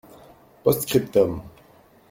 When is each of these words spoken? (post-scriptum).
(post-scriptum). 0.63 1.41